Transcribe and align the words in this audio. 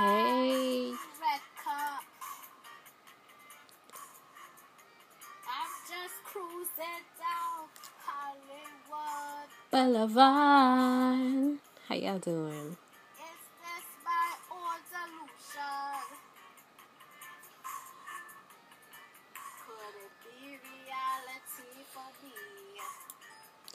Hey. 0.00 0.92
Red 1.20 1.44
cup. 1.62 2.00
I'm 5.44 5.72
just 5.84 6.16
cruising 6.24 7.04
down 7.20 7.68
Hollywood. 8.00 9.48
Boulevard. 9.70 11.58
How 11.86 11.94
y'all 11.94 12.18
doing? 12.18 12.78
Is 13.20 13.44
this 13.60 13.88
my 14.02 14.28
own 14.50 14.80
delusion? 14.88 16.00
Could 19.66 19.96
it 20.00 20.14
be 20.24 20.56
reality 20.64 21.76
for 21.92 22.08
me? 22.24 22.40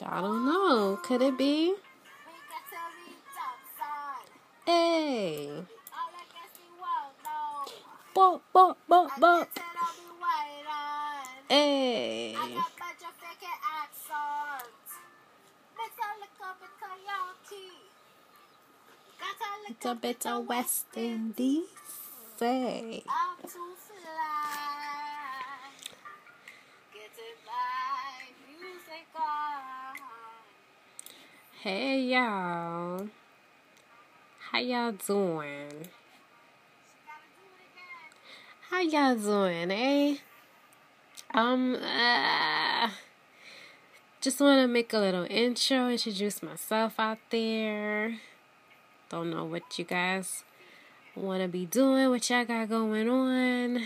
I 0.04 0.20
don't 0.20 0.44
know. 0.44 0.98
Could 1.04 1.22
it 1.22 1.38
be? 1.38 1.68
We 1.68 2.34
get 2.50 2.64
to 2.72 2.82
reach. 2.98 3.22
Hey. 4.66 5.75
Bop, 8.16 8.40
bop, 8.50 8.78
bop, 8.88 9.20
bop. 9.20 9.54
guess 9.54 9.62
it 9.62 9.76
I'll 9.76 9.92
be 9.92 10.08
waiting. 10.24 11.50
Hey. 11.50 12.34
I 12.34 12.48
got 12.48 12.72
bunch 12.78 13.02
of 13.04 13.12
fake 13.20 13.44
accents. 13.44 14.90
Mix 15.76 15.92
a 16.00 16.08
little 16.16 16.56
bit 16.58 16.72
karaoke. 16.80 17.76
Got 19.20 19.36
a 19.44 19.70
It's 19.70 19.84
a 19.84 19.94
bit 19.94 20.24
of 20.26 20.48
West 20.48 20.86
Indies. 20.96 21.64
Say. 22.38 23.04
I'm 23.06 23.36
too 23.42 23.76
fly. 23.84 24.56
Getting 26.94 27.38
my 27.44 28.32
music 28.48 29.12
on. 29.14 29.96
Hey 31.60 32.00
y'all. 32.00 33.08
How 34.38 34.58
y'all 34.58 34.92
doing? 34.92 35.90
Gotta 37.04 37.28
do 37.36 37.44
it 37.44 37.66
again. 37.68 38.10
How 38.76 38.82
y'all 38.82 39.16
doing, 39.16 39.70
eh? 39.70 40.16
Um, 41.32 41.76
uh, 41.76 42.90
just 44.20 44.38
want 44.38 44.60
to 44.60 44.68
make 44.68 44.92
a 44.92 44.98
little 44.98 45.26
intro, 45.30 45.88
introduce 45.88 46.42
myself 46.42 47.00
out 47.00 47.16
there. 47.30 48.18
Don't 49.08 49.30
know 49.30 49.46
what 49.46 49.78
you 49.78 49.86
guys 49.86 50.44
want 51.14 51.40
to 51.40 51.48
be 51.48 51.64
doing, 51.64 52.10
what 52.10 52.28
y'all 52.28 52.44
got 52.44 52.68
going 52.68 53.08
on. 53.08 53.84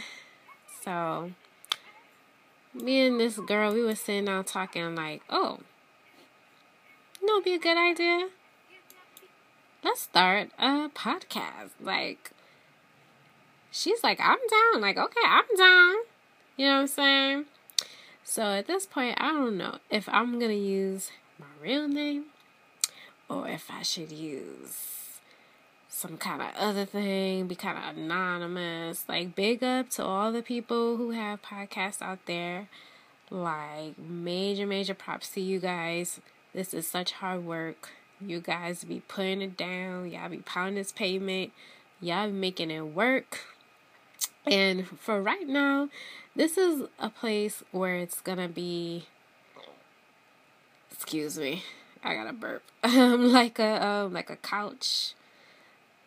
So, 0.83 1.31
me 2.75 3.07
and 3.07 3.21
this 3.21 3.39
girl, 3.39 3.73
we 3.73 3.85
were 3.85 3.95
sitting 3.95 4.25
down 4.25 4.43
talking, 4.43 4.97
like, 4.97 5.23
oh, 5.31 5.61
you 7.21 7.29
know, 7.29 7.41
be 7.41 7.55
a 7.55 7.61
good 7.61 7.79
idea. 7.79 8.29
Let's 9.85 10.01
start 10.01 10.49
a 10.59 10.89
podcast. 10.89 11.71
Like, 11.81 12.33
she's 13.71 14.03
like, 14.03 14.21
I'm 14.21 14.39
down. 14.51 14.81
Like, 14.81 14.97
okay, 14.97 15.21
I'm 15.25 15.57
down. 15.57 15.95
You 16.57 16.67
know 16.67 16.75
what 16.75 16.81
I'm 16.81 16.87
saying? 16.87 17.45
So 18.25 18.43
at 18.43 18.67
this 18.67 18.87
point, 18.87 19.17
I 19.21 19.33
don't 19.33 19.57
know 19.57 19.79
if 19.91 20.09
I'm 20.09 20.39
going 20.39 20.51
to 20.51 20.57
use 20.57 21.11
my 21.39 21.47
real 21.63 21.89
name 21.89 22.27
or 23.29 23.49
if 23.49 23.71
I 23.71 23.83
should 23.83 24.13
use 24.13 25.01
some 25.89 26.17
kind 26.17 26.41
of 26.41 26.49
other 26.57 26.85
thing, 26.85 27.47
be 27.47 27.55
kind 27.55 27.77
of 27.77 27.97
anonymous. 27.97 29.05
Like, 29.09 29.35
big 29.35 29.63
up 29.63 29.91
to 29.91 30.05
all 30.05 30.33
the 30.33 30.43
people 30.43 30.97
who 30.97 31.11
have 31.11 31.43
podcasts 31.43 32.01
out 32.01 32.21
there. 32.27 32.69
Like, 33.31 33.99
major, 33.99 34.67
major 34.67 34.95
props 34.95 35.29
to 35.31 35.41
you 35.41 35.59
guys. 35.59 36.21
This 36.55 36.73
is 36.73 36.87
such 36.87 37.13
hard 37.13 37.45
work. 37.45 37.91
You 38.21 38.41
guys 38.41 38.85
be 38.85 39.03
putting 39.09 39.43
it 39.43 39.57
down. 39.57 40.11
Y'all 40.11 40.29
be 40.29 40.39
pounding 40.39 40.77
this 40.77 40.93
pavement. 40.93 41.53
Y'all 42.01 42.27
be 42.27 42.33
making 42.33 42.71
it 42.71 42.83
work. 42.83 43.41
And 44.47 44.89
for 44.99 45.21
right 45.21 45.47
now, 45.47 45.89
this 46.35 46.57
is 46.57 46.85
a 46.99 47.11
place 47.11 47.63
where 47.73 47.97
it's 47.97 48.21
gonna 48.21 48.49
be. 48.49 49.07
Excuse 50.93 51.39
me, 51.39 51.65
I 52.03 52.15
got 52.15 52.25
to 52.25 52.33
burp. 52.33 52.63
Um, 52.83 53.31
like 53.31 53.59
a 53.59 53.87
um, 53.87 54.13
like 54.13 54.31
a 54.31 54.37
couch. 54.37 55.15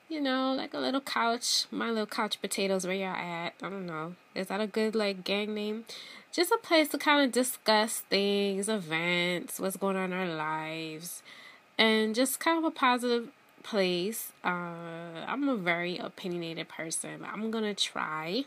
You 0.10 0.22
know, 0.22 0.54
like 0.54 0.74
a 0.74 0.80
little 0.80 1.02
couch. 1.02 1.66
My 1.72 1.90
little 1.90 2.08
couch 2.08 2.42
potatoes. 2.42 2.86
Where 2.86 2.96
y'all 2.96 3.16
at? 3.16 3.54
I 3.62 3.70
don't 3.70 3.86
know. 3.86 4.16
Is 4.34 4.48
that 4.48 4.60
a 4.60 4.68
good 4.68 4.96
like 4.96 5.24
gang 5.24 5.54
name? 5.54 5.86
Just 6.32 6.52
a 6.52 6.58
place 6.58 6.88
to 6.90 6.98
kind 6.98 7.24
of 7.24 7.32
discuss 7.32 8.00
things, 8.10 8.68
events, 8.68 9.60
what's 9.60 9.78
going 9.78 9.96
on 9.96 10.12
in 10.12 10.14
our 10.14 10.36
lives, 10.36 11.22
and 11.78 12.16
just 12.16 12.40
kind 12.40 12.58
of 12.58 12.64
a 12.64 12.72
positive 12.72 13.30
place. 13.64 14.32
Uh, 14.44 15.26
I'm 15.28 15.48
a 15.50 15.56
very 15.56 15.98
opinionated 15.98 16.68
person. 16.68 17.26
I'm 17.26 17.50
gonna 17.52 17.74
try 17.74 18.46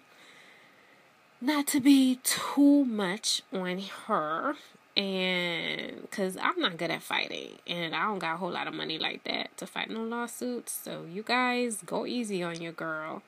not 1.40 1.66
to 1.68 1.80
be 1.80 2.20
too 2.22 2.84
much 2.84 3.42
on 3.52 3.82
her, 4.06 4.54
and 4.96 6.02
because 6.02 6.36
I'm 6.40 6.58
not 6.60 6.76
good 6.76 6.90
at 6.90 7.02
fighting, 7.02 7.58
and 7.66 7.94
I 7.94 8.04
don't 8.04 8.18
got 8.18 8.34
a 8.34 8.36
whole 8.38 8.50
lot 8.50 8.66
of 8.66 8.74
money 8.74 8.98
like 8.98 9.24
that 9.24 9.56
to 9.58 9.66
fight 9.66 9.90
no 9.90 10.02
lawsuits. 10.02 10.72
So 10.72 11.04
you 11.10 11.22
guys 11.22 11.82
go 11.84 12.06
easy 12.06 12.42
on 12.42 12.60
your 12.60 12.72
girl. 12.72 13.22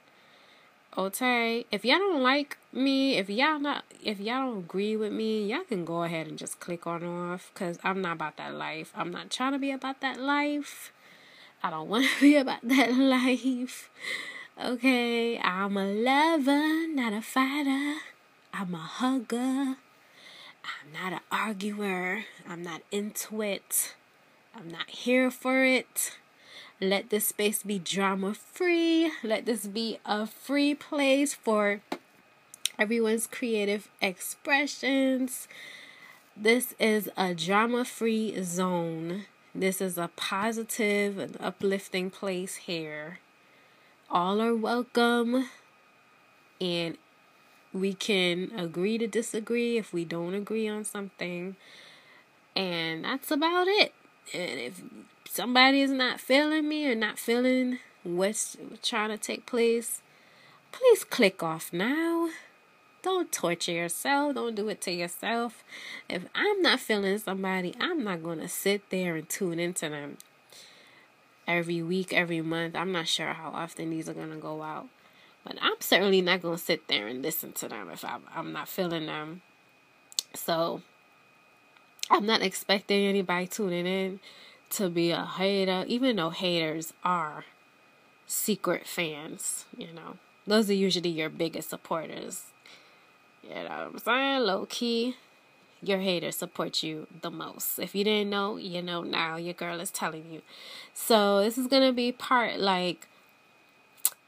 Okay, 0.97 1.67
if 1.71 1.85
y'all 1.85 1.99
don't 1.99 2.23
like 2.23 2.57
me, 2.73 3.19
if 3.19 3.29
y'all 3.29 3.61
not, 3.61 3.85
if 4.03 4.19
y'all 4.19 4.51
don't 4.51 4.59
agree 4.59 4.97
with 4.97 5.13
me, 5.13 5.47
y'all 5.47 5.63
can 5.63 5.85
go 5.85 6.03
ahead 6.03 6.27
and 6.27 6.39
just 6.39 6.61
click 6.61 6.87
on 6.87 7.05
off. 7.05 7.53
Cause 7.55 7.79
I'm 7.85 8.01
not 8.01 8.15
about 8.15 8.37
that 8.39 8.55
life. 8.55 8.93
I'm 8.97 9.11
not 9.11 9.31
trying 9.31 9.53
to 9.53 9.59
be 9.59 9.71
about 9.71 10.01
that 10.01 10.19
life. 10.19 10.93
I 11.63 11.71
don't 11.71 11.89
want 11.89 12.07
to 12.07 12.21
be 12.21 12.37
about 12.37 12.61
that 12.63 12.95
life. 12.95 13.91
Okay, 14.63 15.39
I'm 15.39 15.77
a 15.77 15.87
lover, 15.87 16.89
not 16.89 17.13
a 17.13 17.23
fighter. 17.23 17.97
I'm 18.53 18.75
a 18.75 18.79
hugger. 18.79 19.77
I'm 20.65 20.93
not 20.93 21.13
an 21.13 21.21
arguer. 21.31 22.25
I'm 22.49 22.63
not 22.63 22.83
into 22.91 23.43
it. 23.43 23.95
I'm 24.55 24.69
not 24.69 24.91
here 24.91 25.31
for 25.31 25.65
it. 25.65 26.17
Let 26.81 27.11
this 27.11 27.29
space 27.29 27.63
be 27.63 27.79
drama 27.79 28.35
free. 28.35 29.13
Let 29.23 29.47
this 29.47 29.67
be 29.67 29.99
a 30.05 30.27
free 30.27 30.75
place 30.75 31.35
for 31.35 31.81
everyone's 32.79 33.27
creative 33.27 33.89
expressions. 34.01 35.49
This 36.37 36.75
is 36.79 37.11
a 37.17 37.35
drama 37.35 37.85
free 37.85 38.41
zone. 38.43 39.25
This 39.59 39.81
is 39.81 39.99
a 39.99 40.09
positive 40.15 41.19
and 41.19 41.37
uplifting 41.41 42.11
place 42.11 42.55
here. 42.55 43.19
All 44.09 44.41
are 44.41 44.55
welcome, 44.55 45.49
and 46.61 46.97
we 47.73 47.93
can 47.93 48.53
agree 48.57 48.99
to 48.99 49.09
disagree 49.09 49.77
if 49.77 49.93
we 49.93 50.05
don't 50.05 50.35
agree 50.35 50.69
on 50.69 50.85
something. 50.85 51.57
And 52.55 53.05
that's 53.05 53.33
about 53.33 53.67
it. 53.67 53.93
And 54.33 54.61
if 54.61 54.81
somebody 55.29 55.81
is 55.81 55.91
not 55.91 56.21
feeling 56.21 56.69
me 56.69 56.87
or 56.87 56.95
not 56.95 57.19
feeling 57.19 57.81
what's 58.05 58.57
trying 58.81 59.11
to 59.11 59.19
take 59.19 59.45
place, 59.45 60.03
please 60.71 61.03
click 61.03 61.43
off 61.43 61.73
now. 61.73 62.29
Don't 63.03 63.31
torture 63.31 63.73
yourself. 63.73 64.35
Don't 64.35 64.55
do 64.55 64.69
it 64.69 64.81
to 64.83 64.93
yourself. 64.93 65.63
If 66.09 66.25
I'm 66.35 66.63
not 66.63 66.81
feeling 66.81 67.19
somebody, 67.19 67.75
I'm 67.81 68.03
not 68.05 68.23
going 68.23 68.41
to 68.41 68.49
sit 68.49 68.91
there 68.91 69.17
and 69.17 69.29
tune 69.29 69.59
into 69.59 69.89
them 69.89 70.19
every 71.47 71.83
week, 71.83 72.13
every 72.13 72.41
month. 72.41 72.77
I'm 72.77 72.93
not 72.93 73.09
sure 73.09 73.33
how 73.33 73.51
often 73.51 73.91
these 73.91 74.09
are 74.09 74.15
going 74.15 74.31
to 74.31 74.37
go 74.37 74.63
out. 74.63 74.89
But 75.45 75.57
I'm 75.63 75.81
certainly 75.81 76.21
not 76.21 76.43
going 76.43 76.59
to 76.59 76.63
sit 76.63 76.89
there 76.89 77.07
and 77.07 77.23
listen 77.23 77.53
to 77.53 77.69
them 77.69 77.89
if 77.91 78.05
I'm, 78.05 78.23
I'm 78.35 78.53
not 78.53 78.69
feeling 78.69 79.07
them. 79.07 79.43
So 80.35 80.83
I'm 82.11 82.27
not 82.27 82.43
expecting 82.43 83.07
anybody 83.07 83.47
tuning 83.47 83.87
in 83.87 84.21
to 84.71 84.91
be 84.91 85.11
a 85.11 85.25
hater, 85.25 85.85
even 85.87 86.17
though 86.17 86.31
haters 86.31 86.93
are 87.03 87.45
secret 88.27 88.87
fans, 88.87 89.65
you 89.77 89.89
know. 89.95 90.19
Those 90.47 90.69
are 90.71 90.75
usually 90.75 91.11
your 91.11 91.29
biggest 91.29 91.71
supporters. 91.71 92.45
You 93.43 93.55
know 93.55 93.63
what 93.63 93.71
I'm 93.71 93.99
saying? 93.99 94.41
Low 94.43 94.67
key, 94.67 95.17
your 95.83 95.99
haters 95.99 96.37
support 96.37 96.83
you 96.83 97.07
the 97.23 97.31
most. 97.31 97.79
If 97.79 97.95
you 97.95 98.05
didn't 98.05 98.31
know, 98.31 98.57
you 98.57 98.83
know 98.83 99.03
now. 99.03 99.37
Your 99.37 99.55
girl 99.55 99.81
is 99.81 99.91
telling 99.91 100.31
you. 100.31 100.43
So 100.95 101.41
this 101.41 101.57
is 101.57 101.67
gonna 101.67 101.93
be 101.93 102.13
part 102.13 102.59
like 102.59 103.07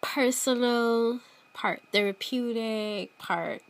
personal, 0.00 1.20
part 1.52 1.82
therapeutic, 1.92 3.16
part 3.18 3.62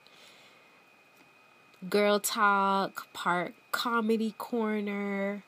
girl 1.89 2.21
talk, 2.21 3.07
part 3.13 3.55
comedy 3.73 4.35
corner. 4.37 5.43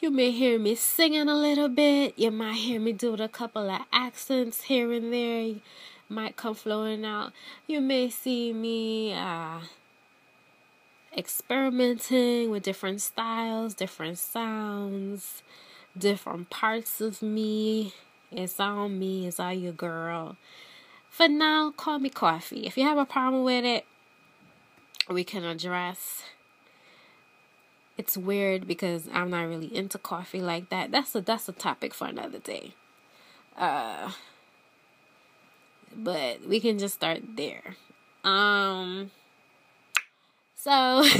You 0.00 0.10
may 0.10 0.30
hear 0.30 0.58
me 0.58 0.76
singing 0.76 1.28
a 1.28 1.34
little 1.34 1.68
bit. 1.68 2.16
You 2.16 2.30
might 2.30 2.54
hear 2.54 2.80
me 2.80 2.92
do 2.92 3.14
a 3.14 3.28
couple 3.28 3.68
of 3.68 3.82
accents 3.92 4.62
here 4.62 4.92
and 4.92 5.12
there. 5.12 5.56
Might 6.08 6.36
come 6.36 6.54
flowing 6.54 7.04
out. 7.04 7.32
You 7.66 7.80
may 7.80 8.08
see 8.08 8.52
me 8.52 9.12
uh, 9.12 9.60
experimenting 11.16 12.50
with 12.50 12.62
different 12.62 13.02
styles, 13.02 13.74
different 13.74 14.18
sounds, 14.18 15.42
different 15.96 16.48
parts 16.48 17.00
of 17.00 17.20
me. 17.20 17.92
It's 18.32 18.58
all 18.58 18.88
me. 18.88 19.26
It's 19.26 19.38
all 19.38 19.52
your 19.52 19.72
girl. 19.72 20.36
For 21.10 21.28
now, 21.28 21.72
call 21.72 21.98
me 21.98 22.10
Koffee. 22.10 22.64
If 22.64 22.76
you 22.78 22.84
have 22.84 22.98
a 22.98 23.04
problem 23.04 23.44
with 23.44 23.64
it, 23.64 23.84
we 25.10 25.24
can 25.24 25.44
address. 25.44 26.22
It's 27.96 28.16
weird 28.16 28.66
because 28.66 29.08
I'm 29.12 29.30
not 29.30 29.48
really 29.48 29.74
into 29.74 29.98
coffee 29.98 30.40
like 30.40 30.68
that. 30.68 30.92
That's 30.92 31.14
a 31.14 31.20
that's 31.20 31.48
a 31.48 31.52
topic 31.52 31.92
for 31.92 32.06
another 32.06 32.38
day. 32.38 32.74
Uh 33.56 34.12
but 35.96 36.46
we 36.46 36.60
can 36.60 36.78
just 36.78 36.94
start 36.94 37.22
there. 37.36 37.76
Um 38.24 39.10
so 40.54 41.04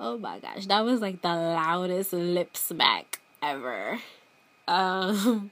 Oh 0.00 0.16
my 0.16 0.38
gosh, 0.38 0.66
that 0.66 0.84
was 0.84 1.00
like 1.00 1.22
the 1.22 1.28
loudest 1.28 2.12
lip 2.12 2.56
smack 2.56 3.20
ever. 3.42 3.98
Um 4.66 5.50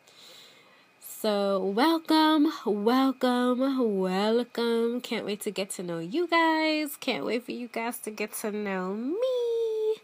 so 1.00 1.64
welcome, 1.64 2.52
welcome, 2.64 3.99
welcome. 3.99 5.00
Can't 5.00 5.26
wait 5.26 5.40
to 5.40 5.50
get 5.50 5.70
to 5.70 5.82
know 5.82 5.99
you 5.99 6.29
guys. 6.29 6.96
Can't 6.96 7.25
wait 7.25 7.44
for 7.44 7.52
you 7.52 7.67
guys 7.69 7.99
to 8.00 8.11
get 8.11 8.32
to 8.34 8.52
know 8.52 8.94
me. 8.94 9.96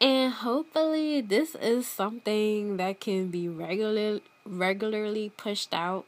And 0.00 0.32
hopefully 0.32 1.20
this 1.20 1.54
is 1.56 1.86
something 1.88 2.76
that 2.76 3.00
can 3.00 3.28
be 3.28 3.48
regular 3.48 4.20
regularly 4.48 5.30
pushed 5.36 5.74
out. 5.74 6.06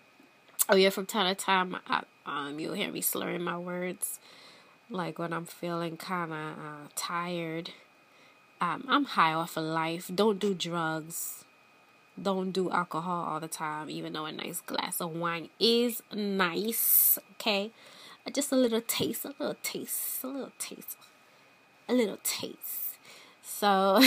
Oh 0.69 0.77
yeah, 0.77 0.91
from 0.91 1.07
time 1.07 1.35
to 1.35 1.41
time 1.41 1.77
I, 1.89 2.03
um 2.27 2.59
you'll 2.59 2.75
hear 2.75 2.91
me 2.91 3.01
slurring 3.01 3.43
my 3.43 3.59
words 3.59 4.19
like 4.91 5.19
when 5.19 5.33
I'm 5.33 5.45
feeling 5.45 5.97
kind 5.97 6.33
of 6.33 6.39
uh, 6.39 6.89
tired. 6.97 7.71
Um, 8.61 8.85
I'm 8.89 9.05
high 9.05 9.33
off 9.33 9.57
of 9.57 9.65
life. 9.65 10.11
Don't 10.15 10.39
do 10.39 10.55
drugs. 10.55 11.45
Don't 12.21 12.51
do 12.51 12.71
alcohol 12.71 13.27
all 13.31 13.41
the 13.41 13.49
time, 13.49 13.89
even 13.89 14.13
though 14.13 14.27
a 14.27 14.33
nice 14.33 14.61
glass 14.61 15.01
of 15.01 15.17
wine 15.17 15.49
is 15.59 16.03
nice. 16.13 17.19
Okay, 17.35 17.71
uh, 18.27 18.31
just 18.31 18.53
a 18.53 18.57
little 18.57 18.83
taste, 18.83 19.25
a 19.25 19.29
little 19.29 19.57
taste, 19.63 20.23
a 20.23 20.27
little 20.27 20.53
taste, 20.59 20.99
a 21.89 21.95
little 21.95 22.19
taste. 22.23 22.99
So 23.43 24.03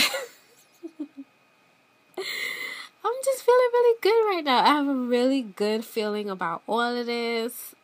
I'm 3.05 3.13
just 3.25 3.43
feeling 3.43 3.69
really 3.73 3.97
good 4.01 4.35
right 4.35 4.43
now. 4.45 4.59
I 4.59 4.67
have 4.67 4.87
a 4.87 4.93
really 4.93 5.41
good 5.41 5.83
feeling 5.83 6.29
about 6.29 6.61
all 6.67 6.79
of 6.79 7.05
this. 7.05 7.75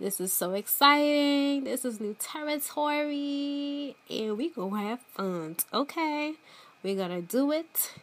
This 0.00 0.20
is 0.20 0.32
so 0.32 0.52
exciting. 0.52 1.64
This 1.64 1.84
is 1.84 2.00
new 2.00 2.14
territory. 2.18 3.96
And 4.08 4.38
we 4.38 4.50
gonna 4.50 4.88
have 4.88 5.00
fun. 5.00 5.56
Okay. 5.72 6.34
We're 6.82 6.96
gonna 6.96 7.20
do 7.20 7.52
it. 7.52 7.94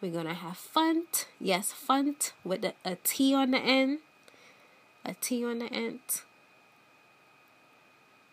We're 0.00 0.12
gonna 0.12 0.34
have 0.34 0.58
fun. 0.58 1.04
Yes, 1.40 1.72
fun 1.72 2.16
with 2.44 2.64
a, 2.64 2.74
a 2.84 2.96
T 3.02 3.34
on 3.34 3.52
the 3.52 3.58
end. 3.58 4.00
A 5.06 5.14
T 5.14 5.44
on 5.44 5.60
the 5.60 5.66
end. 5.66 6.00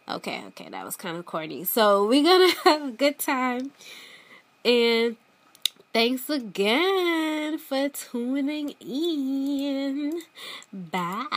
Okay, 0.10 0.44
okay, 0.48 0.68
that 0.70 0.84
was 0.84 0.98
kind 0.98 1.16
of 1.16 1.26
corny. 1.26 1.64
So 1.64 2.06
we're 2.06 2.24
gonna 2.24 2.54
have 2.66 2.90
a 2.90 2.92
good 2.92 3.18
time. 3.20 3.72
And 4.66 5.16
Thanks 5.94 6.30
again 6.30 7.58
for 7.58 7.90
tuning 7.90 8.76
in. 8.80 10.22
Bye. 10.72 11.28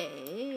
Dark 0.00 0.49